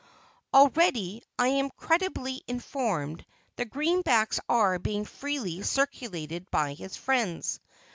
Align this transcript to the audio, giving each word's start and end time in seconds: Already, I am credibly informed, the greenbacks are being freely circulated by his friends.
Already, 0.51 1.21
I 1.37 1.49
am 1.49 1.69
credibly 1.69 2.41
informed, 2.47 3.23
the 3.55 3.65
greenbacks 3.67 4.39
are 4.49 4.79
being 4.79 5.05
freely 5.05 5.61
circulated 5.61 6.49
by 6.49 6.73
his 6.73 6.95
friends. 6.97 7.59